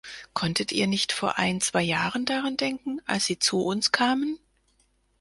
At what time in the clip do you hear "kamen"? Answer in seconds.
3.91-4.39